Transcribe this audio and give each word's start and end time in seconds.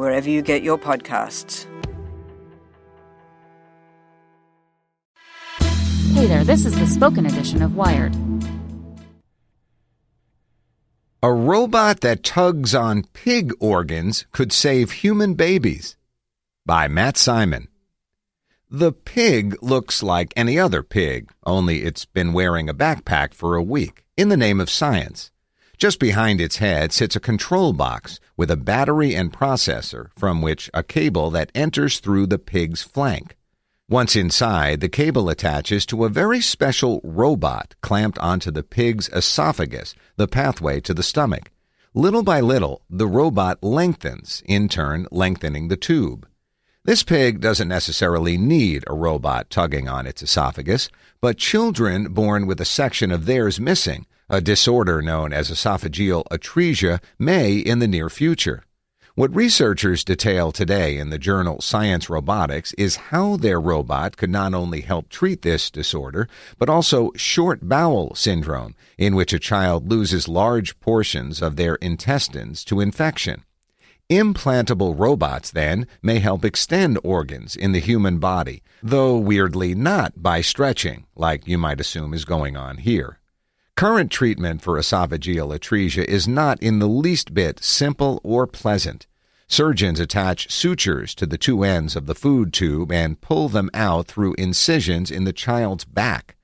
wherever 0.00 0.30
you 0.30 0.40
get 0.40 0.62
your 0.62 0.78
podcasts. 0.78 1.66
Hey 6.14 6.26
there, 6.26 6.42
this 6.42 6.64
is 6.64 6.74
the 6.78 6.86
spoken 6.86 7.26
edition 7.26 7.60
of 7.60 7.76
Wired. 7.76 8.16
A 11.22 11.30
robot 11.30 12.00
that 12.00 12.24
tugs 12.24 12.74
on 12.74 13.04
pig 13.12 13.52
organs 13.60 14.24
could 14.32 14.52
save 14.52 14.90
human 14.90 15.34
babies. 15.34 15.98
By 16.64 16.88
Matt 16.88 17.18
Simon. 17.18 17.68
The 18.70 18.92
pig 18.92 19.62
looks 19.62 20.02
like 20.02 20.32
any 20.34 20.58
other 20.58 20.82
pig, 20.82 21.30
only 21.44 21.82
it's 21.82 22.06
been 22.06 22.32
wearing 22.32 22.70
a 22.70 22.74
backpack 22.74 23.34
for 23.34 23.54
a 23.54 23.62
week, 23.62 24.04
in 24.16 24.30
the 24.30 24.36
name 24.36 24.60
of 24.60 24.70
science. 24.70 25.30
Just 25.80 25.98
behind 25.98 26.42
its 26.42 26.58
head 26.58 26.92
sits 26.92 27.16
a 27.16 27.20
control 27.20 27.72
box 27.72 28.20
with 28.36 28.50
a 28.50 28.56
battery 28.58 29.14
and 29.14 29.32
processor 29.32 30.10
from 30.14 30.42
which 30.42 30.68
a 30.74 30.82
cable 30.82 31.30
that 31.30 31.50
enters 31.54 32.00
through 32.00 32.26
the 32.26 32.38
pig's 32.38 32.82
flank. 32.82 33.38
Once 33.88 34.14
inside, 34.14 34.80
the 34.80 34.90
cable 34.90 35.30
attaches 35.30 35.86
to 35.86 36.04
a 36.04 36.10
very 36.10 36.42
special 36.42 37.00
robot 37.02 37.74
clamped 37.80 38.18
onto 38.18 38.50
the 38.50 38.62
pig's 38.62 39.08
esophagus, 39.08 39.94
the 40.16 40.28
pathway 40.28 40.80
to 40.80 40.92
the 40.92 41.02
stomach. 41.02 41.50
Little 41.94 42.22
by 42.22 42.42
little, 42.42 42.82
the 42.90 43.06
robot 43.06 43.62
lengthens, 43.62 44.42
in 44.44 44.68
turn 44.68 45.06
lengthening 45.10 45.68
the 45.68 45.78
tube. 45.78 46.28
This 46.84 47.02
pig 47.02 47.40
doesn't 47.40 47.68
necessarily 47.68 48.38
need 48.38 48.84
a 48.86 48.94
robot 48.94 49.50
tugging 49.50 49.86
on 49.86 50.06
its 50.06 50.22
esophagus, 50.22 50.88
but 51.20 51.36
children 51.36 52.14
born 52.14 52.46
with 52.46 52.58
a 52.58 52.64
section 52.64 53.10
of 53.10 53.26
theirs 53.26 53.60
missing, 53.60 54.06
a 54.30 54.40
disorder 54.40 55.02
known 55.02 55.30
as 55.34 55.50
esophageal 55.50 56.24
atresia, 56.30 57.02
may 57.18 57.58
in 57.58 57.80
the 57.80 57.86
near 57.86 58.08
future. 58.08 58.64
What 59.14 59.34
researchers 59.36 60.04
detail 60.04 60.52
today 60.52 60.96
in 60.96 61.10
the 61.10 61.18
journal 61.18 61.60
Science 61.60 62.08
Robotics 62.08 62.72
is 62.78 62.96
how 62.96 63.36
their 63.36 63.60
robot 63.60 64.16
could 64.16 64.30
not 64.30 64.54
only 64.54 64.80
help 64.80 65.10
treat 65.10 65.42
this 65.42 65.70
disorder, 65.70 66.28
but 66.58 66.70
also 66.70 67.10
short 67.14 67.68
bowel 67.68 68.14
syndrome, 68.14 68.74
in 68.96 69.14
which 69.14 69.34
a 69.34 69.38
child 69.38 69.90
loses 69.90 70.28
large 70.28 70.80
portions 70.80 71.42
of 71.42 71.56
their 71.56 71.74
intestines 71.74 72.64
to 72.64 72.80
infection. 72.80 73.44
Implantable 74.10 74.98
robots, 74.98 75.52
then, 75.52 75.86
may 76.02 76.18
help 76.18 76.44
extend 76.44 76.98
organs 77.04 77.54
in 77.54 77.70
the 77.70 77.78
human 77.78 78.18
body, 78.18 78.60
though 78.82 79.16
weirdly 79.16 79.72
not 79.72 80.20
by 80.20 80.40
stretching, 80.40 81.06
like 81.14 81.46
you 81.46 81.56
might 81.56 81.80
assume 81.80 82.12
is 82.12 82.24
going 82.24 82.56
on 82.56 82.78
here. 82.78 83.20
Current 83.76 84.10
treatment 84.10 84.62
for 84.62 84.76
esophageal 84.80 85.56
atresia 85.56 86.04
is 86.04 86.26
not 86.26 86.60
in 86.60 86.80
the 86.80 86.88
least 86.88 87.32
bit 87.32 87.62
simple 87.62 88.20
or 88.24 88.48
pleasant. 88.48 89.06
Surgeons 89.46 90.00
attach 90.00 90.50
sutures 90.50 91.14
to 91.14 91.24
the 91.24 91.38
two 91.38 91.62
ends 91.62 91.94
of 91.94 92.06
the 92.06 92.14
food 92.16 92.52
tube 92.52 92.90
and 92.90 93.20
pull 93.20 93.48
them 93.48 93.70
out 93.72 94.08
through 94.08 94.34
incisions 94.34 95.12
in 95.12 95.22
the 95.22 95.32
child's 95.32 95.84
back. 95.84 96.34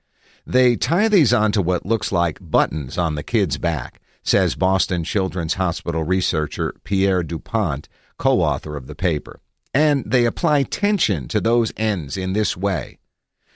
They 0.45 0.77
tie 0.77 1.09
these 1.09 1.33
onto 1.33 1.61
what 1.61 1.85
looks 1.85 2.13
like 2.13 2.39
buttons 2.39 2.97
on 2.97 3.15
the 3.15 3.23
kid's 3.23 3.57
back, 3.57 3.99
says 4.27 4.55
Boston 4.55 5.05
Children's 5.05 5.53
Hospital 5.53 6.03
researcher 6.03 6.75
Pierre 6.83 7.23
Dupont, 7.23 7.87
co 8.17 8.41
author 8.41 8.75
of 8.75 8.85
the 8.85 8.95
paper. 8.95 9.39
And 9.73 10.03
they 10.05 10.25
apply 10.25 10.63
tension 10.63 11.29
to 11.29 11.39
those 11.39 11.71
ends 11.77 12.17
in 12.17 12.33
this 12.33 12.57
way. 12.57 12.99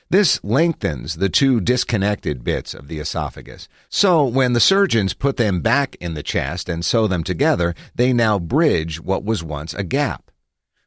This 0.09 0.41
lengthens 0.43 1.15
the 1.15 1.27
two 1.27 1.59
disconnected 1.59 2.43
bits 2.43 2.73
of 2.73 2.87
the 2.87 2.99
esophagus. 2.99 3.67
So 3.89 4.25
when 4.25 4.53
the 4.53 4.59
surgeons 4.61 5.13
put 5.13 5.35
them 5.35 5.59
back 5.59 5.97
in 5.99 6.13
the 6.13 6.23
chest 6.23 6.69
and 6.69 6.85
sew 6.85 7.05
them 7.05 7.23
together, 7.25 7.75
they 7.95 8.13
now 8.13 8.39
bridge 8.39 9.01
what 9.01 9.25
was 9.25 9.43
once 9.43 9.73
a 9.73 9.83
gap. 9.83 10.31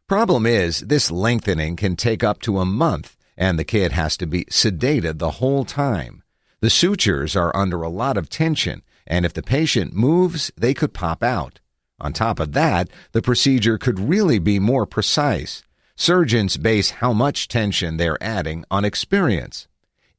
Problem 0.09 0.47
is, 0.47 0.81
this 0.81 1.11
lengthening 1.11 1.77
can 1.77 1.97
take 1.97 2.25
up 2.25 2.41
to 2.43 2.59
a 2.59 2.65
month, 2.65 3.17
and 3.37 3.59
the 3.59 3.65
kid 3.65 3.93
has 3.93 4.17
to 4.17 4.27
be 4.27 4.45
sedated 4.47 5.19
the 5.19 5.33
whole 5.33 5.65
time. 5.65 6.23
The 6.61 6.71
sutures 6.71 7.37
are 7.37 7.55
under 7.55 7.83
a 7.83 7.91
lot 7.91 8.17
of 8.17 8.31
tension, 8.31 8.83
and 9.07 9.25
if 9.25 9.33
the 9.33 9.43
patient 9.43 9.95
moves, 9.95 10.51
they 10.57 10.75
could 10.75 10.95
pop 10.95 11.23
out. 11.23 11.61
On 12.01 12.13
top 12.13 12.41
of 12.41 12.53
that, 12.53 12.89
the 13.13 13.23
procedure 13.23 13.79
could 13.79 13.99
really 14.01 14.39
be 14.39 14.59
more 14.59 14.87
precise. 14.87 15.63
Surgeons 15.97 16.57
base 16.57 16.91
how 16.91 17.13
much 17.13 17.47
tension 17.47 17.97
they're 17.97 18.23
adding 18.23 18.65
on 18.71 18.85
experience. 18.85 19.69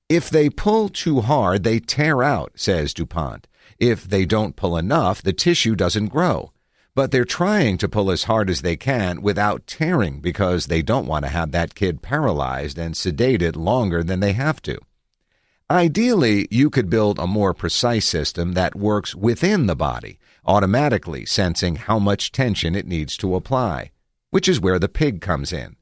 If 0.08 0.30
they 0.30 0.50
pull 0.50 0.90
too 0.90 1.22
hard, 1.22 1.64
they 1.64 1.80
tear 1.80 2.24
out, 2.24 2.54
says 2.56 2.94
Dupont. 2.94 3.48
If 3.80 4.06
they 4.06 4.26
don't 4.26 4.56
pull 4.56 4.78
enough, 4.78 5.22
the 5.22 5.34
tissue 5.34 5.76
doesn't 5.76 6.08
grow. 6.08 6.52
But 6.94 7.12
they're 7.12 7.26
trying 7.26 7.78
to 7.80 7.90
pull 7.90 8.10
as 8.10 8.24
hard 8.24 8.50
as 8.50 8.62
they 8.62 8.78
can 8.78 9.22
without 9.22 9.68
tearing 9.68 10.22
because 10.22 10.68
they 10.68 10.82
don't 10.82 11.08
want 11.08 11.26
to 11.26 11.32
have 11.32 11.52
that 11.52 11.76
kid 11.76 12.02
paralyzed 12.02 12.78
and 12.78 12.94
sedated 12.94 13.58
longer 13.58 14.02
than 14.02 14.22
they 14.22 14.32
have 14.34 14.62
to. 14.62 14.80
Ideally, 15.70 16.48
you 16.52 16.70
could 16.70 16.90
build 16.90 17.18
a 17.18 17.28
more 17.28 17.54
precise 17.54 18.08
system 18.08 18.54
that 18.54 18.76
works 18.76 19.16
within 19.16 19.66
the 19.66 19.76
body, 19.76 20.20
automatically 20.46 21.26
sensing 21.26 21.76
how 21.76 21.98
much 21.98 22.32
tension 22.32 22.76
it 22.76 22.88
needs 22.88 23.18
to 23.18 23.36
apply 23.36 23.92
which 24.36 24.50
is 24.50 24.60
where 24.60 24.80
the 24.80 24.90
pig 24.90 25.22
comes 25.22 25.54
in. 25.54 25.78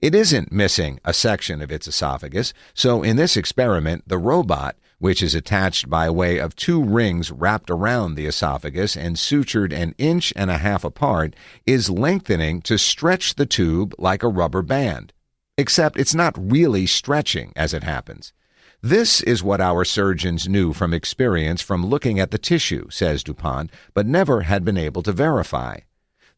It 0.00 0.14
isn't 0.14 0.50
missing 0.50 1.00
a 1.04 1.12
section 1.12 1.60
of 1.60 1.70
its 1.70 1.86
esophagus, 1.86 2.54
so 2.72 3.02
in 3.02 3.16
this 3.16 3.36
experiment, 3.36 4.08
the 4.08 4.16
robot, 4.16 4.76
which 4.98 5.22
is 5.22 5.34
attached 5.34 5.90
by 5.90 6.08
way 6.08 6.38
of 6.38 6.56
two 6.56 6.82
rings 6.82 7.30
wrapped 7.30 7.70
around 7.70 8.14
the 8.14 8.24
esophagus 8.24 8.96
and 8.96 9.16
sutured 9.16 9.74
an 9.74 9.94
inch 9.98 10.32
and 10.34 10.50
a 10.50 10.56
half 10.56 10.82
apart, 10.82 11.36
is 11.66 11.90
lengthening 11.90 12.62
to 12.62 12.78
stretch 12.78 13.34
the 13.34 13.44
tube 13.44 13.94
like 13.98 14.22
a 14.22 14.28
rubber 14.28 14.62
band. 14.62 15.12
Except 15.58 16.00
it's 16.00 16.14
not 16.14 16.32
really 16.38 16.86
stretching 16.86 17.52
as 17.54 17.74
it 17.74 17.82
happens. 17.82 18.32
This 18.82 19.20
is 19.20 19.42
what 19.42 19.60
our 19.60 19.84
surgeons 19.84 20.48
knew 20.48 20.72
from 20.72 20.94
experience 20.94 21.60
from 21.60 21.84
looking 21.84 22.18
at 22.18 22.30
the 22.30 22.38
tissue, 22.38 22.88
says 22.88 23.22
Dupont, 23.22 23.70
but 23.92 24.06
never 24.06 24.40
had 24.40 24.64
been 24.64 24.78
able 24.78 25.02
to 25.02 25.12
verify. 25.12 25.80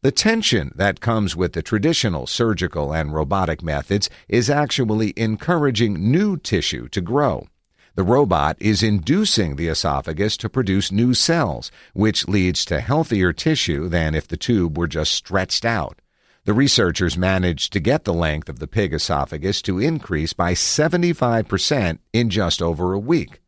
The 0.02 0.10
tension 0.10 0.72
that 0.74 1.00
comes 1.00 1.36
with 1.36 1.52
the 1.52 1.62
traditional 1.62 2.26
surgical 2.26 2.92
and 2.92 3.14
robotic 3.14 3.62
methods 3.62 4.10
is 4.28 4.50
actually 4.50 5.12
encouraging 5.16 6.10
new 6.10 6.36
tissue 6.36 6.88
to 6.88 7.00
grow. 7.00 7.46
The 7.94 8.02
robot 8.02 8.56
is 8.58 8.82
inducing 8.82 9.54
the 9.54 9.68
esophagus 9.68 10.36
to 10.38 10.48
produce 10.48 10.90
new 10.90 11.14
cells, 11.14 11.70
which 11.92 12.26
leads 12.26 12.64
to 12.64 12.80
healthier 12.80 13.32
tissue 13.32 13.88
than 13.88 14.16
if 14.16 14.26
the 14.26 14.36
tube 14.36 14.76
were 14.76 14.88
just 14.88 15.12
stretched 15.12 15.64
out. 15.64 16.01
The 16.44 16.54
researchers 16.54 17.16
managed 17.16 17.72
to 17.72 17.78
get 17.78 18.02
the 18.02 18.12
length 18.12 18.48
of 18.48 18.58
the 18.58 18.66
pig 18.66 18.92
esophagus 18.92 19.62
to 19.62 19.78
increase 19.78 20.32
by 20.32 20.54
75% 20.54 21.98
in 22.12 22.30
just 22.30 22.60
over 22.60 22.92
a 22.92 22.98
week. 22.98 23.40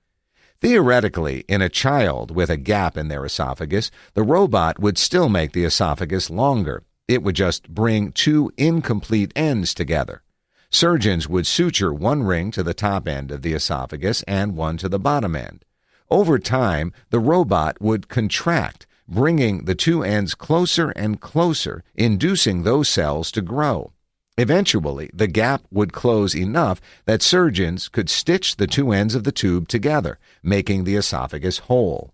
Theoretically, 0.60 1.44
in 1.48 1.60
a 1.60 1.68
child 1.68 2.30
with 2.30 2.50
a 2.50 2.56
gap 2.56 2.96
in 2.96 3.08
their 3.08 3.24
esophagus, 3.24 3.90
the 4.14 4.22
robot 4.22 4.78
would 4.78 4.96
still 4.96 5.28
make 5.28 5.52
the 5.52 5.64
esophagus 5.64 6.30
longer. 6.30 6.84
It 7.08 7.24
would 7.24 7.34
just 7.34 7.68
bring 7.68 8.12
two 8.12 8.52
incomplete 8.56 9.32
ends 9.34 9.74
together. 9.74 10.22
Surgeons 10.70 11.28
would 11.28 11.48
suture 11.48 11.92
one 11.92 12.22
ring 12.22 12.52
to 12.52 12.62
the 12.62 12.74
top 12.74 13.08
end 13.08 13.32
of 13.32 13.42
the 13.42 13.54
esophagus 13.54 14.22
and 14.22 14.56
one 14.56 14.76
to 14.76 14.88
the 14.88 15.00
bottom 15.00 15.34
end. 15.34 15.64
Over 16.10 16.38
time, 16.38 16.92
the 17.10 17.18
robot 17.18 17.80
would 17.80 18.08
contract, 18.08 18.86
bringing 19.06 19.64
the 19.64 19.74
two 19.74 20.02
ends 20.02 20.34
closer 20.34 20.90
and 20.90 21.20
closer, 21.20 21.82
inducing 21.94 22.62
those 22.62 22.88
cells 22.88 23.30
to 23.32 23.42
grow. 23.42 23.92
Eventually, 24.36 25.10
the 25.14 25.28
gap 25.28 25.62
would 25.70 25.92
close 25.92 26.34
enough 26.34 26.80
that 27.04 27.22
surgeons 27.22 27.88
could 27.88 28.10
stitch 28.10 28.56
the 28.56 28.66
two 28.66 28.90
ends 28.90 29.14
of 29.14 29.22
the 29.22 29.32
tube 29.32 29.68
together, 29.68 30.18
making 30.42 30.84
the 30.84 30.96
esophagus 30.96 31.58
whole. 31.58 32.12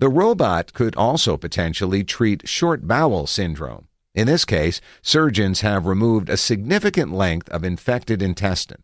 The 0.00 0.08
robot 0.08 0.72
could 0.72 0.96
also 0.96 1.36
potentially 1.36 2.02
treat 2.02 2.48
short 2.48 2.88
bowel 2.88 3.28
syndrome. 3.28 3.86
In 4.14 4.26
this 4.26 4.44
case, 4.44 4.80
surgeons 5.02 5.60
have 5.60 5.86
removed 5.86 6.28
a 6.28 6.36
significant 6.36 7.12
length 7.12 7.48
of 7.50 7.62
infected 7.62 8.20
intestine. 8.20 8.82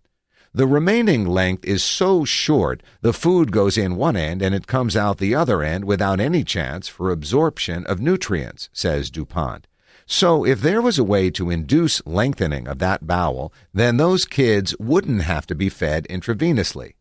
The 0.53 0.67
remaining 0.67 1.27
length 1.27 1.65
is 1.65 1.85
so 1.85 2.25
short 2.25 2.83
the 3.03 3.13
food 3.13 3.53
goes 3.53 3.79
in 3.79 3.95
one 3.95 4.17
end 4.17 4.43
and 4.43 4.53
it 4.53 4.67
comes 4.67 4.97
out 4.97 5.19
the 5.19 5.33
other 5.33 5.63
end 5.63 5.85
without 5.85 6.19
any 6.19 6.43
chance 6.43 6.89
for 6.89 7.11
absorption 7.11 7.87
of 7.87 8.01
nutrients, 8.01 8.69
says 8.73 9.11
Dupont. 9.11 9.69
So, 10.07 10.45
if 10.45 10.61
there 10.61 10.83
was 10.83 10.99
a 10.99 11.05
way 11.05 11.31
to 11.31 11.51
induce 11.51 12.05
lengthening 12.05 12.67
of 12.67 12.81
that 12.81 13.07
bowel, 13.07 13.53
then 13.73 13.97
those 13.97 14.25
kids 14.25 14.75
wouldn't 14.81 15.23
have 15.23 15.47
to 15.47 15.55
be 15.55 15.69
fed 15.69 16.05
intravenously. 16.11 16.95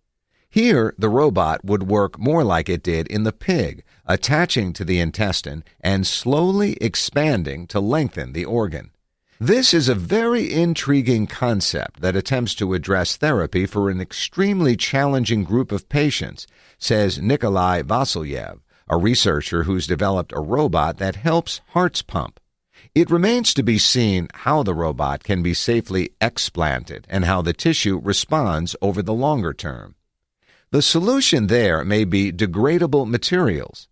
Here, 0.52 0.94
the 1.00 1.10
robot 1.10 1.66
would 1.66 1.90
work 1.90 2.20
more 2.20 2.44
like 2.44 2.70
it 2.70 2.84
did 2.84 3.08
in 3.08 3.24
the 3.24 3.34
pig, 3.34 3.84
attaching 4.06 4.74
to 4.74 4.86
the 4.86 5.00
intestine 5.00 5.64
and 5.82 6.06
slowly 6.06 6.74
expanding 6.82 7.66
to 7.68 7.80
lengthen 7.80 8.34
the 8.34 8.46
organ. 8.46 8.92
This 9.42 9.74
is 9.74 9.88
a 9.88 9.96
very 9.96 10.52
intriguing 10.52 11.26
concept 11.26 12.02
that 12.02 12.18
attempts 12.18 12.54
to 12.56 12.74
address 12.74 13.16
therapy 13.16 13.66
for 13.66 13.90
an 13.90 14.02
extremely 14.02 14.76
challenging 14.76 15.46
group 15.46 15.72
of 15.72 15.88
patients, 15.88 16.46
says 16.78 17.22
Nikolai 17.22 17.84
Vasilyev, 17.84 18.60
a 18.90 18.98
researcher 18.98 19.64
who's 19.64 19.88
developed 19.88 20.34
a 20.34 20.42
robot 20.42 20.98
that 20.98 21.16
helps 21.16 21.62
hearts 21.70 22.02
pump. 22.02 22.42
It 22.94 23.10
remains 23.10 23.54
to 23.54 23.64
be 23.64 23.78
seen 23.78 24.28
how 24.34 24.62
the 24.62 24.74
robot 24.74 25.24
can 25.24 25.42
be 25.42 25.54
safely 25.54 26.10
explanted 26.20 27.08
and 27.10 27.24
how 27.24 27.42
the 27.42 27.54
tissue 27.54 27.98
responds 27.98 28.76
over 28.82 29.02
the 29.02 29.14
longer 29.14 29.54
term. 29.54 29.96
The 30.72 30.82
solution 30.82 31.48
there 31.48 31.86
may 31.86 32.04
be 32.04 32.34
degradable 32.34 33.08
materials. 33.08 33.88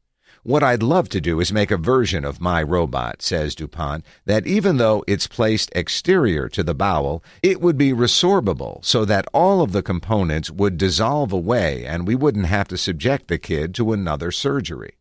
What 0.47 0.63
I'd 0.63 0.81
love 0.81 1.09
to 1.09 1.19
do 1.19 1.41
is 1.41 1.51
make 1.51 1.71
a 1.71 1.77
version 1.77 2.23
of 2.23 2.39
my 2.39 2.63
robot, 2.63 3.21
says 3.21 3.53
Dupont, 3.53 4.05
that 4.23 4.47
even 4.47 4.77
though 4.77 5.03
it's 5.05 5.27
placed 5.27 5.69
exterior 5.75 6.47
to 6.47 6.63
the 6.63 6.73
bowel, 6.73 7.21
it 7.43 7.59
would 7.59 7.77
be 7.77 7.91
resorbable 7.91 8.79
so 8.85 9.03
that 9.03 9.27
all 9.33 9.61
of 9.61 9.73
the 9.73 9.83
components 9.83 10.49
would 10.49 10.77
dissolve 10.77 11.33
away 11.33 11.85
and 11.85 12.07
we 12.07 12.15
wouldn't 12.15 12.45
have 12.45 12.69
to 12.69 12.77
subject 12.77 13.27
the 13.27 13.37
kid 13.37 13.75
to 13.75 13.91
another 13.91 14.31
surgery. 14.31 14.93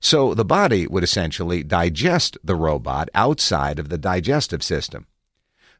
So 0.00 0.34
the 0.34 0.44
body 0.44 0.86
would 0.86 1.02
essentially 1.02 1.62
digest 1.62 2.36
the 2.44 2.54
robot 2.54 3.08
outside 3.14 3.78
of 3.78 3.88
the 3.88 3.96
digestive 3.96 4.62
system. 4.62 5.06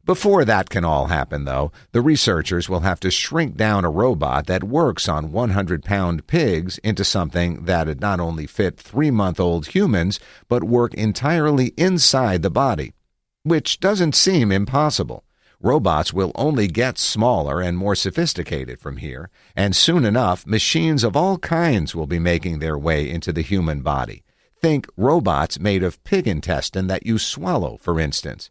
Before 0.07 0.45
that 0.47 0.71
can 0.71 0.85
all 0.85 1.07
happen, 1.07 1.45
though, 1.45 1.73
the 1.93 2.01
researchers 2.01 2.69
will 2.69 2.81
have 2.81 3.01
to 3.01 3.11
shrink 3.11 3.57
down 3.57 3.85
a 3.85 3.91
robot 3.91 4.47
that 4.47 4.65
works 4.65 5.09
on 5.09 5.31
100 5.31 5.85
pound 5.85 6.27
pigs 6.27 6.79
into 6.79 7.05
something 7.05 7.65
that'd 7.67 8.01
not 8.01 8.19
only 8.19 8.47
fit 8.47 8.81
three 8.81 9.11
month 9.11 9.39
old 9.39 9.69
humans, 9.69 10.19
but 10.49 10.65
work 10.65 10.95
entirely 10.95 11.75
inside 11.77 12.43
the 12.43 12.51
body. 12.51 12.95
Which 13.43 13.79
doesn't 13.79 14.15
seem 14.15 14.51
impossible. 14.51 15.25
Robots 15.61 16.15
will 16.15 16.33
only 16.35 16.69
get 16.69 16.97
smaller 16.97 17.61
and 17.61 17.77
more 17.77 17.95
sophisticated 17.95 18.81
from 18.81 18.97
here, 18.97 19.29
and 19.55 19.77
soon 19.77 20.07
enough, 20.07 20.47
machines 20.47 21.05
of 21.05 21.15
all 21.15 21.37
kinds 21.37 21.95
will 21.95 22.07
be 22.07 22.19
making 22.19 22.59
their 22.59 22.79
way 22.79 23.09
into 23.09 23.31
the 23.31 23.43
human 23.43 23.83
body. 23.83 24.25
Think 24.63 24.87
robots 24.97 25.61
made 25.61 25.83
of 25.83 26.03
pig 26.03 26.27
intestine 26.27 26.87
that 26.87 27.05
you 27.05 27.19
swallow, 27.19 27.77
for 27.77 28.01
instance. 28.01 28.51